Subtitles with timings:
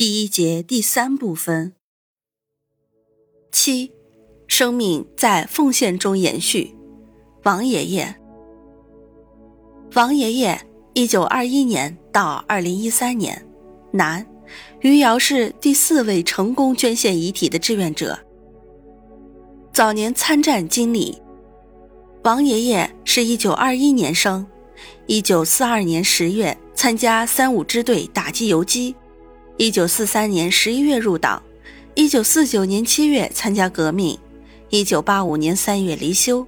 [0.00, 1.74] 第一节第三部分。
[3.52, 3.92] 七，
[4.48, 6.74] 生命在奉献中延续。
[7.42, 8.16] 王爷爷，
[9.92, 10.58] 王爷爷，
[10.94, 13.46] 一九二一年到二零一三年，
[13.92, 14.26] 男，
[14.80, 18.18] 余姚市第四位成功捐献遗体的志愿者。
[19.70, 21.20] 早年参战经历，
[22.24, 24.46] 王爷爷是一九二一年生，
[25.06, 28.94] 一九四二年十月参加三五支队打击游击，
[29.60, 31.42] 一九四三年十一月入党。
[31.94, 34.18] 一九四九年七月参加革命，
[34.70, 36.46] 一九八五年三月离休。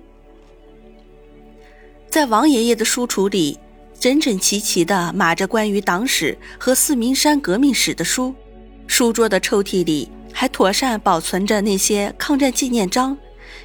[2.08, 3.58] 在王爷爷的书橱里，
[4.00, 8.34] 整整齐齐地码着关于党史和四明山革命史的书，
[8.86, 13.14] 书桌的抽屉里还妥善保存着那些抗战纪念章、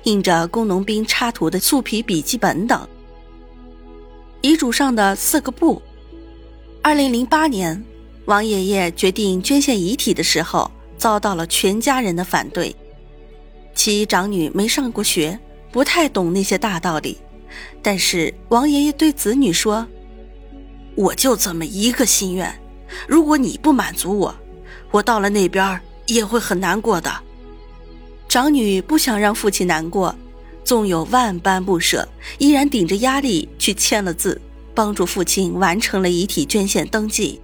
[0.04, 2.86] 印着工农兵插图的素皮笔记本等。
[4.42, 5.82] 遗嘱上的四个不。
[6.82, 7.82] 二零零八年，
[8.28, 10.72] 王爷爷决定捐献遗体的时候。
[10.98, 12.76] 遭到了全家人的反对。
[13.76, 15.38] 其长女没上过学，
[15.72, 17.20] 不太懂那些大道理。
[17.84, 19.88] 但是王爷爷对子女说
[20.98, 22.52] ：“我就这么一个心愿，
[23.08, 24.36] 如果你不满足我，
[24.90, 27.16] 我到了那边也会很难过的。”
[28.28, 30.16] 长女不想让父亲难过，
[30.64, 34.42] 纵有万般不舍，依然顶着压力去签了字，
[34.74, 37.40] 帮助父亲完成了遗体捐献登记。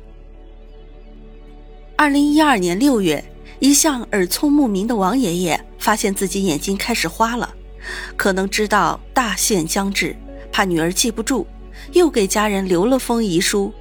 [2.03, 3.23] 二零一二年六月。
[3.59, 7.55] 一向耳聪目明的王爷爷发现自己眼睛开始花了，
[8.17, 10.13] 可能知道大限将至，
[10.51, 11.45] 怕女儿记不住，
[11.93, 13.71] 又给家人留了封遗书，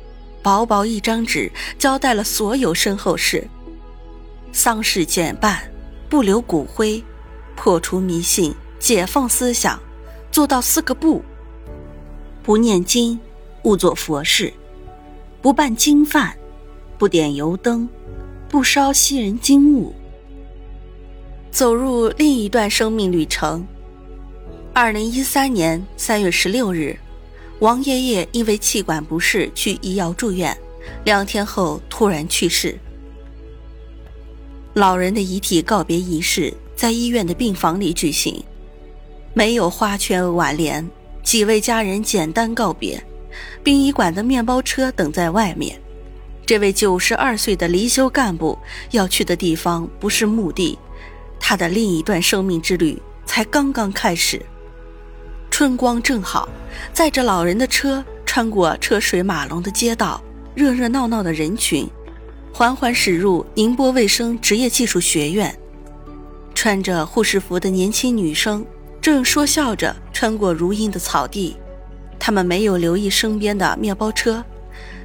[0.41, 3.45] 薄薄一张纸，交代了所有身后事：
[4.53, 5.61] 丧事简办，
[6.09, 7.03] 不留骨灰，
[7.57, 9.81] 破除迷信，解放思想，
[10.31, 11.21] 做到四个不：
[12.45, 13.19] 不念经，
[13.65, 14.53] 勿做佛事，
[15.41, 16.33] 不办经饭，
[16.97, 17.89] 不点油灯。
[18.53, 19.95] 不烧吸人精物，
[21.51, 23.67] 走入另一段生命旅程。
[24.75, 26.95] 二零一三年三月十六日，
[27.61, 30.55] 王爷爷因为气管不适去医窑住院，
[31.03, 32.79] 两天后突然去世。
[34.75, 38.45] 老人的遗体告别仪式在医院的病房里举行，
[39.33, 40.87] 没有花圈挽联，
[41.25, 43.03] 几位家人简单告别，
[43.65, 45.81] 殡仪馆的面包车等在外面。
[46.53, 48.59] 这位九十二岁的离休干部
[48.91, 50.79] 要去的地方不是墓地，
[51.41, 54.39] 他的另一段生命之旅才刚刚开始。
[55.51, 56.47] 春光正好，
[56.93, 60.23] 载着老人的车穿过车水马龙的街道，
[60.55, 61.89] 热热闹闹的人群，
[62.53, 65.59] 缓缓驶入宁波卫生职业技术学院。
[66.55, 68.63] 穿着护士服的年轻女生
[69.01, 71.57] 正说笑着穿过如茵的草地，
[72.19, 74.45] 他们没有留意身边的面包车。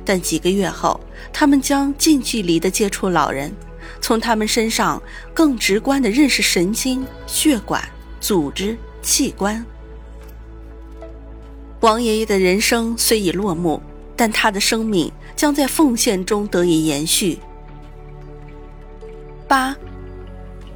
[0.07, 0.97] 但几个月后，
[1.33, 3.53] 他们将近距离的接触老人，
[3.99, 5.03] 从他们身上
[5.33, 7.83] 更直观的认识神经、血管、
[8.21, 9.65] 组织、器官。
[11.81, 13.81] 王爷爷的人生虽已落幕，
[14.15, 17.39] 但他的生命将在奉献中得以延续。
[19.45, 19.75] 八，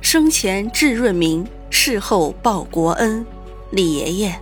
[0.02, 3.26] 生前致润民，事后报国恩。
[3.70, 4.38] 李爷爷，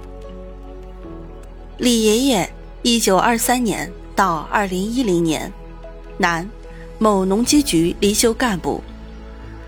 [1.78, 2.52] 李爷爷，
[2.82, 3.94] 一九二三年。
[4.20, 5.50] 到二零一零年，
[6.18, 6.46] 男，
[6.98, 8.84] 某农机局离休干部，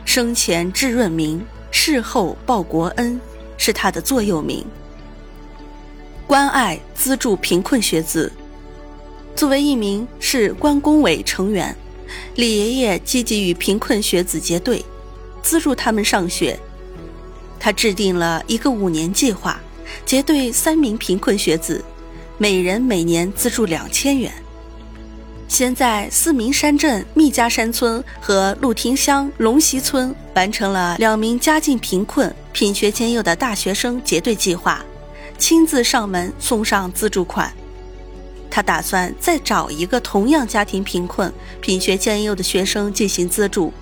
[0.03, 1.41] 生前致润民，
[1.71, 3.17] 事后报国恩，
[3.57, 4.65] 是他的座右铭。
[6.27, 8.29] 关爱资助贫困学子，
[9.37, 11.73] 作为一名市关工委成员，
[12.35, 14.83] 李爷爷积极与贫困学子结对，
[15.41, 16.59] 资助他们上学。
[17.57, 19.61] 他制定了一个五年计划，
[20.05, 21.81] 结对三名贫困学子。
[22.37, 24.33] 每人每年资助两千元。
[25.51, 34.81] 先在四明山镇密家山村和陆亭乡龙溪村完成了两名家境贫困、品学兼优的大学生结对计划，
[35.37, 37.51] 亲自上门送上资助款。
[38.49, 43.73] 他打算再找一个同样家庭贫困、品学兼优的学生进行资助，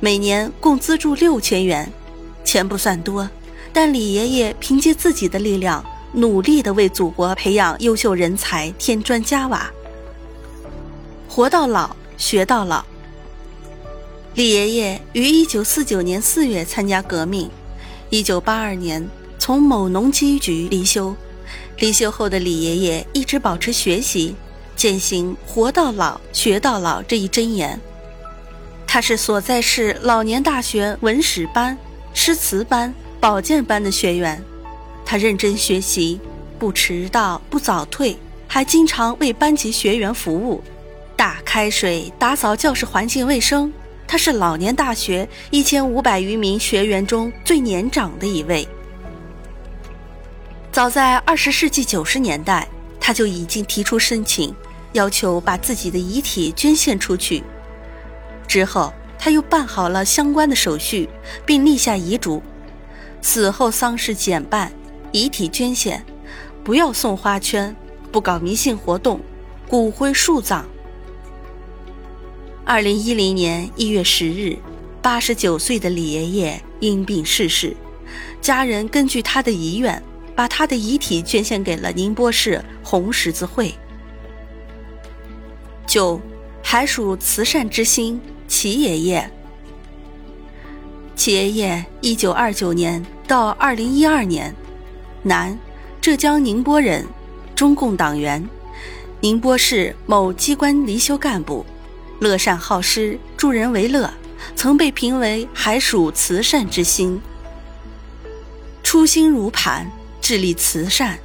[0.00, 1.92] 每年共资助六千元。
[2.42, 3.28] 钱不算多，
[3.70, 5.84] 但李爷爷凭借自己的力量。
[6.12, 9.70] 努力的为祖国培养优秀人才添砖加瓦，
[11.32, 12.84] 活到老学到老。
[14.34, 17.48] 李爷爷于一九四九年四月参加革命，
[18.10, 21.14] 一九八二年从某农机局离休。
[21.78, 24.34] 离休后的李爷爷一直保持学习，
[24.74, 27.80] 践行“活到老，学到老”这一箴言。
[28.84, 31.78] 他是所在市老年大学文史班、
[32.12, 34.42] 诗词班、保健班的学员。
[35.06, 36.18] 他认真学习，
[36.58, 38.16] 不迟到，不早退，
[38.48, 40.60] 还经常为班级学员服务，
[41.20, 43.70] 打开水、打扫教室环境卫生。
[44.08, 48.66] 他是老年大学一千五百余名学员中最年长的一位。
[50.72, 52.66] 早在二十世纪九十年代，
[52.98, 54.54] 他就已经提出申请，
[54.92, 57.42] 要求把自己的遗体捐献出去。
[58.48, 61.06] 之后，他又办好了相关的手续，
[61.44, 62.42] 并立下遗嘱：
[63.20, 64.72] 死后丧事简办，
[65.12, 66.02] 遗体捐献，
[66.64, 67.76] 不要送花圈，
[68.10, 69.20] 不搞迷信活动，
[69.68, 70.64] 骨灰树葬。
[72.72, 74.56] 二零一零年一月十日，
[75.02, 77.74] 八十九岁的李爷爷因病逝世，
[78.40, 80.00] 家人根据他的遗愿。
[80.36, 83.74] 把他的遗体捐献给了宁波市红十字会。
[85.84, 86.20] 九，
[86.62, 89.28] 还属慈善之心，齐爷爷。
[91.16, 94.54] 齐爷爷，一九二九年到二零一二年，
[95.24, 95.58] 男，
[96.00, 97.04] 浙江宁波人，
[97.56, 98.48] 中共党员，
[99.20, 101.66] 宁波市某机关离休干部，
[102.20, 104.08] 乐善好施，助人为乐，
[104.54, 107.20] 曾被评为海属慈善之星，
[108.84, 109.90] 初心如磐。
[110.22, 111.18] 致力慈善。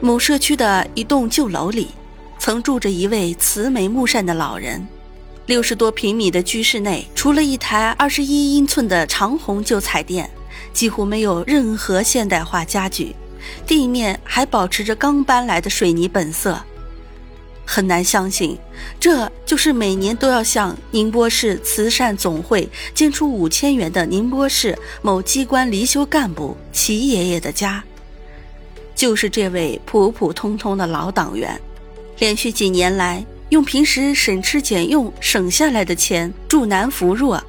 [0.00, 1.90] 某社区的一栋旧楼里，
[2.36, 4.84] 曾住着一位慈眉目善的老人。
[5.46, 10.28] 六十多平米的居室内，除了一台二十一英寸的长虹旧彩电，
[10.72, 13.14] 几乎没有任何现代化家具，
[13.66, 16.60] 地面还保持着刚搬来的水泥本色。
[17.64, 18.58] 很难相信，
[18.98, 27.82] 这就是每年都要向宁波市慈善总会捐出五千元的宁波市某机关离休干部齐爷爷的家。
[28.94, 31.58] 就是这位普普通通的老党员，
[32.18, 37.42] 连续几年来用平时省吃俭用省下来的钱助难扶弱，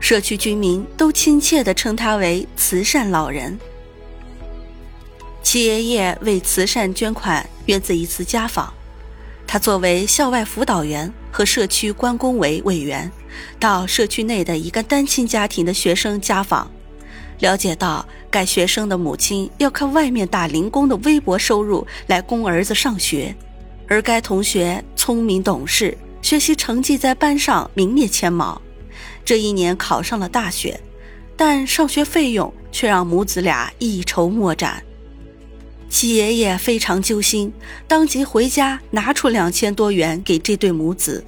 [0.00, 3.58] 社区居民都亲切地称他为“慈善老人”。
[5.42, 8.72] 齐爷爷为慈善捐款源自一次家访，
[9.56, 13.10] 他作为校外辅导员和社区关工委委员，
[13.58, 16.70] 到社区内的一个单亲家庭的学生家访。
[17.38, 23.34] 了解到，该学生的母亲要靠外面打零工的微薄收入来供儿子上学，
[23.88, 28.60] 而该同学聪明懂事，学习成绩在班上名列前茅，
[29.24, 30.78] 这一年考上了大学，
[31.34, 34.82] 但上学费用却让母子俩一筹莫展。
[35.98, 37.50] 其爷爷非常揪心，
[37.88, 41.24] 当即回家拿出两千多元给这对母子，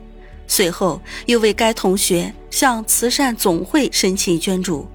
[0.46, 4.86] 随后又为该同学向慈善总会申请捐助。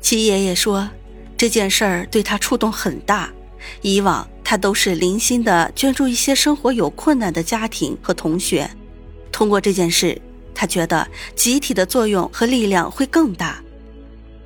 [0.00, 0.90] 齐爷爷说
[1.38, 3.32] ：“这件事儿对他触动很大。
[3.82, 8.68] 以往他都是零星的捐助一些生活有困难的家庭和同学，
[9.30, 10.20] 通过这件事，
[10.52, 11.06] 他觉得
[11.36, 13.62] 集体的作用和力量会更大。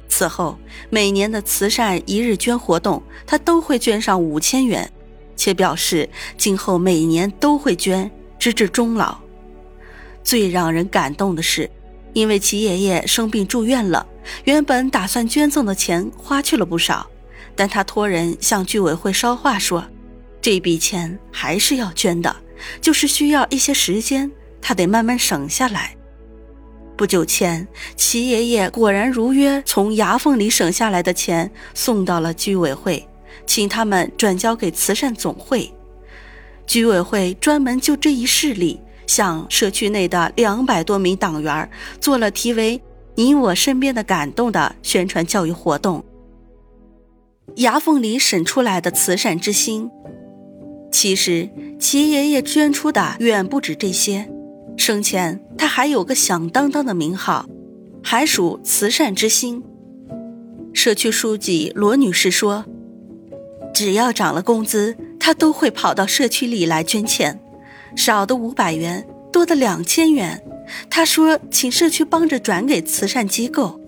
[0.09, 0.59] 此后
[0.91, 4.91] 每年的慈善一日捐活动，他都会捐上五千元，
[5.37, 9.19] 且表示今后每年都会捐，直至终老。
[10.23, 11.71] 最让人感动的是。”
[12.15, 14.07] 因为齐爷爷生病住院了，
[14.45, 17.07] 原本打算捐赠的钱花去了不少，
[17.55, 19.85] 但他托人向居委会捎话说，
[20.41, 22.35] 这笔钱还是要捐的，
[22.81, 24.31] 就是需要一些时间，
[24.63, 25.96] 他得慢慢省下来。
[26.97, 33.07] 不久前，齐爷爷果然如约从牙缝里省下来的钱送到了居委会，
[33.47, 35.71] 请他们转交给慈善总会，
[36.67, 38.81] 居委会专门就这一事例。
[39.07, 42.83] 向社区内的两百多名党员做了题为
[43.15, 46.05] “你我身边的感动”的宣传教育活动。
[47.55, 49.89] 牙缝里省出来的慈善之心，
[50.91, 51.49] 其实
[51.79, 54.29] 齐爷爷捐出的远不止这些。
[54.77, 57.47] 生前他还有个响当当的名号，
[58.03, 59.63] 还属慈善之星。
[60.73, 62.65] 社区书记罗女士说
[63.75, 67.41] ：“只要涨了工资，他都会跑到社区里来捐钱。”
[67.97, 70.43] 少的五百元，多的两千元。
[70.91, 73.81] 他说：“请社区帮着转给慈善机构。”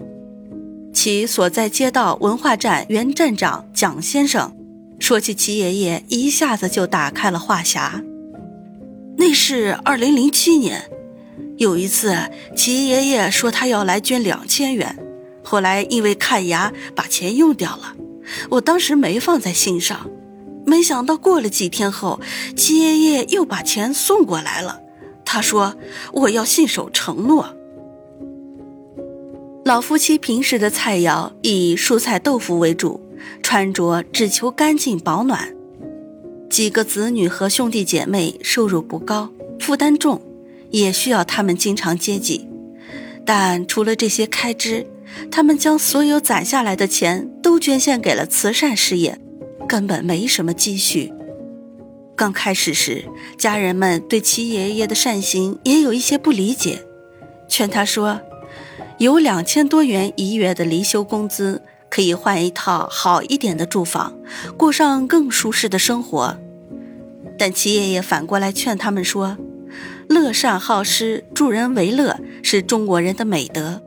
[0.95, 4.57] 其所在街道文化站原站长蒋先生
[4.99, 8.03] 说起齐爷爷，一下子就打开了话匣。
[9.21, 10.89] 那是二零零七年，
[11.57, 12.17] 有一次
[12.57, 14.97] 齐爷爷说他要来捐两千元，
[15.43, 17.95] 后来因为看牙把钱用掉了，
[18.49, 20.09] 我当时没放在心上。
[20.65, 22.21] 没想到过了几天后，
[22.55, 24.81] 齐爷爷又把钱送过来了。
[25.25, 25.75] 他说
[26.15, 27.57] ：“我要信守承诺。”
[29.67, 33.01] 老夫妻平时的菜肴以蔬菜豆腐为主，
[33.43, 35.53] 穿着只求干净保暖。
[36.59, 40.21] 几个子女和兄弟姐妹收入不高，负担重，
[40.73, 42.49] 也需要他们经常接济。
[43.25, 44.85] 但除了这些开支，
[45.31, 49.21] 他们将所有攒下来的钱都捐献给了慈善事业，
[49.69, 51.13] 根本没什么积蓄。
[52.17, 53.05] 刚开始时，
[53.39, 56.83] 家人们对齐爷爷的善行也有一些不理解，
[57.49, 58.21] 劝他说
[58.99, 64.19] ：“有两千多元一月的离休工资，可以换一套好一点的住房，
[64.57, 66.37] 过上更舒适的生活。”
[67.39, 69.39] 但齐爷爷反过来劝他们说
[70.09, 73.81] ：“乐善好施、助人为乐是中国人的美德。”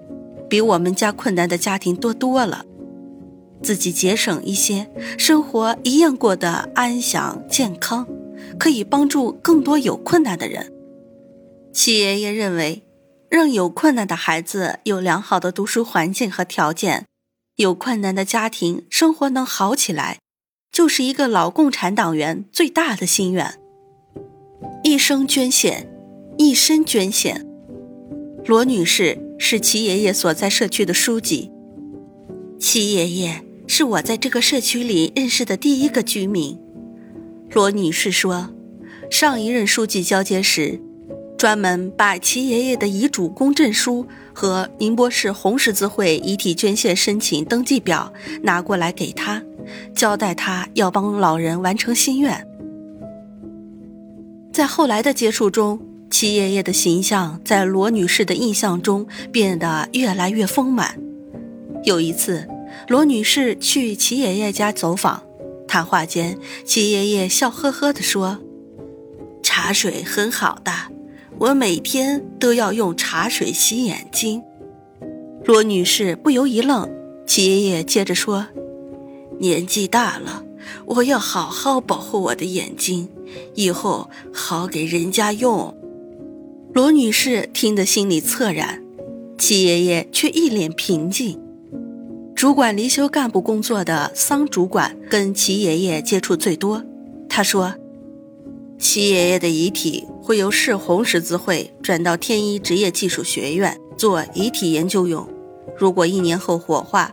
[0.49, 2.65] 比我们家困难的家庭多多了，
[3.63, 8.05] 自己节省一些，生活一样过得安详健康，
[8.59, 10.73] 可以帮助更多有困难的人。
[11.71, 12.83] 七爷爷认为，
[13.29, 17.05] 让有困难的孩子有良好的读书环境和条件，
[17.55, 20.19] 有困难的家庭生活能好起来，
[20.71, 23.55] 就是一个老共产党员最大的心愿。
[24.83, 25.87] 一生捐献，
[26.37, 27.45] 一生捐献。
[28.45, 29.27] 罗女士。
[29.43, 31.49] 是齐爷爷所在社区的书记。
[32.59, 36.59] 齐爷爷是我在这个社区里认识的第一个居民。
[37.51, 38.53] 罗女士说，
[39.09, 40.79] 上一任书记交接时，
[41.39, 48.13] 专门把齐爷爷的遗嘱公证书和宁波市红十字会遗体捐献申请登记表
[48.43, 49.41] 拿过来给他，
[49.93, 52.47] 交代他要帮老人完成心愿。
[54.51, 55.79] 在后来的接触中。
[56.13, 60.99] 齐爷爷的形象在罗女士的印象中变得越来越丰满。
[61.85, 62.49] 有一次，
[62.89, 65.23] 罗女士去齐爷爷家走访，
[65.69, 68.39] 谈话间，齐爷爷笑呵呵地说
[69.41, 70.71] ：“茶水很好的，
[71.39, 74.43] 我每天都要用茶水洗眼睛。”
[75.47, 76.89] 罗女士不由一愣，
[77.25, 78.47] 齐爷爷接着说
[79.41, 80.43] ：“年纪大了，
[80.85, 83.09] 我要好好保护我的眼睛，
[83.55, 85.75] 以后好给人家用。”
[86.73, 88.83] 罗女士听得心里恻然，
[89.39, 91.41] 齐爷爷却一脸平静。
[92.35, 96.83] 主管离休干部工作的桑主管跟齐爷爷接触最多。
[97.27, 97.73] 他说
[98.77, 105.27] ：“齐爷爷的遗体会由市红十字会转到天一职业技术学院做遗体研究用。
[105.75, 107.11] 如果一年后火化，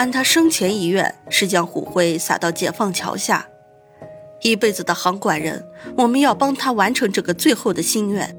[0.00, 3.46] 按他生前遗愿是将骨灰撒到解放桥下。
[4.40, 5.62] 一辈子的行管人，
[5.94, 8.34] 我们要帮他完成这个最后的心愿。”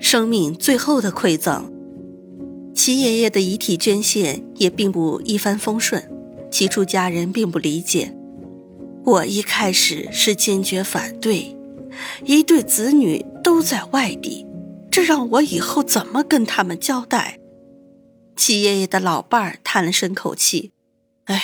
[0.00, 1.70] 生命最后的馈赠，
[2.74, 6.10] 齐爷爷的遗体捐献也并不一帆风顺。
[6.50, 8.12] 起初家人并不理解，
[9.04, 11.56] 我一开始是坚决反对。
[12.24, 14.44] 一对子女都在外地，
[14.90, 17.38] 这让我以后怎么跟他们交代？
[18.36, 20.72] 齐爷爷的老伴儿叹了声口气
[21.24, 21.42] ：“哎呀，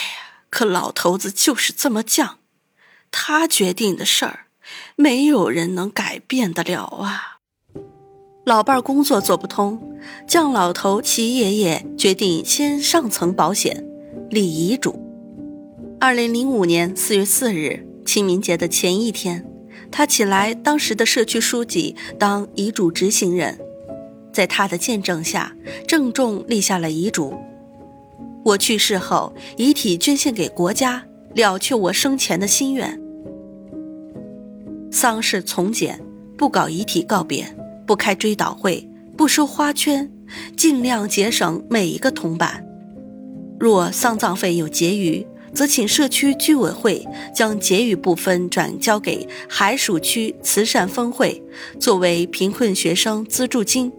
[0.51, 2.35] 可老头子就是这么犟，
[3.11, 4.47] 他决定的事儿，
[4.95, 7.39] 没有人能改变得了啊。”
[8.45, 13.85] 老伴儿工作做不通，将老头齐爷爷决定先上层保险，
[14.29, 15.01] 立遗嘱。
[16.01, 19.47] 二零零五年四月四日，清明节的前一天，
[19.93, 23.61] 他起来当时的社区书记当遗嘱执行人，
[24.33, 25.55] 在他的见证下，
[25.87, 27.35] 郑重立下了遗嘱：
[28.45, 33.01] 我去世后，遗体捐献给国家，了却我生前的心愿。
[34.91, 36.01] 丧事从简，
[36.37, 37.47] 不搞遗体告别。
[37.85, 40.11] 不开追悼会，不收花圈，
[40.57, 42.65] 尽量节省每一个铜板。
[43.59, 51.43] 若丧葬费有结余，则请社区居委会将结余部分转交给海曙区慈善分会，
[51.79, 53.93] 作为贫困学生资助金。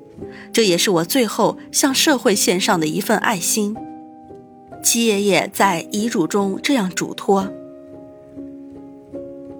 [0.52, 3.76] 这也是我最后向社会献上的一份爱心。
[4.84, 7.48] 齐爷爷在遗嘱中这样嘱托：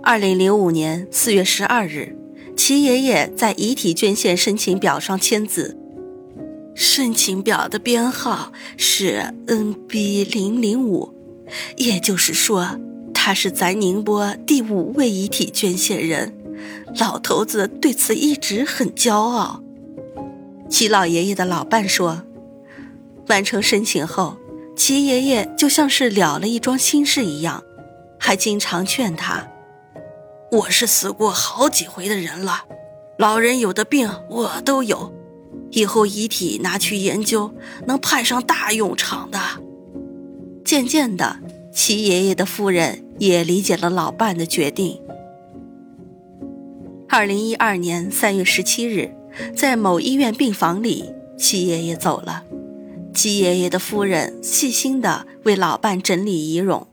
[0.02, 2.18] 二零零五年四月十二日。
[2.56, 5.76] 齐爷爷在遗体捐献申请表上签字，
[6.76, 11.16] 申请表的编号是 NB 零零五，
[11.78, 12.80] 也就是说，
[13.12, 16.38] 他是咱宁波第五位遗体捐献人。
[17.00, 19.63] 老头子对此一直很骄傲。
[20.74, 22.24] 齐老爷爷的老伴说，
[23.28, 24.38] 完成申请后，
[24.76, 27.64] 齐爷爷就像是了了一桩心事一样，
[28.20, 29.48] 还经常劝他。
[30.52, 32.64] 我是死过好几回的人了，
[33.20, 35.14] 老人有的病我都有，
[35.70, 37.54] 以后遗体拿去研究，
[37.86, 39.40] 能派上大用场的。
[40.66, 41.38] 渐渐的，
[41.72, 45.00] 齐爷爷的夫人也理解了老伴的决定。
[47.08, 49.14] 二零一二年三月十七日，
[49.56, 51.06] 在某医院病房里，
[51.38, 52.44] 七爷爷走了。
[53.14, 56.88] 七爷爷的夫人细心地为老伴整理仪容，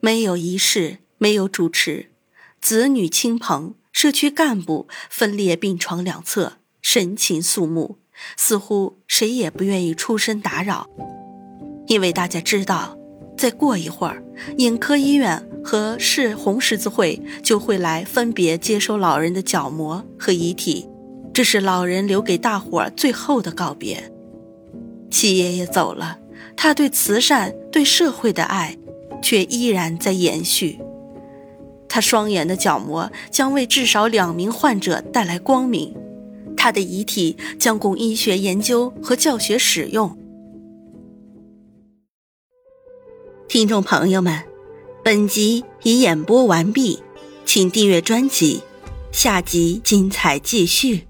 [0.00, 2.10] 没有仪式，没有主持，
[2.60, 7.98] 子女亲朋、社区干部分列病床两侧，神情肃穆，
[8.36, 10.88] 似乎谁也不愿意出声打扰，
[11.86, 12.98] 因为大家知道，
[13.38, 14.24] 再过一会儿，
[14.58, 20.88] 眼科医院和市红十字会就会来分别接收老人的角膜和遗体，
[21.36, 24.10] 这是老人留给大伙儿最后的告别。
[25.10, 26.18] 七爷爷走了，
[26.56, 28.78] 他对慈善、对社会的爱，
[29.22, 30.80] 却依然在延续。
[31.90, 35.94] 他双眼的角膜将为至少两名患者带来光明，
[36.56, 40.18] 他的遗体将供医学研究和教学使用。
[43.46, 44.42] 听众朋友们，
[45.04, 47.02] 本集已演播完毕，
[47.44, 48.62] 请订阅专辑，
[49.12, 51.06] 下集精彩继续。